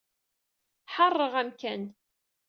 Ḥeṛṛeɣ 0.93 1.33
amkan. 1.41 1.81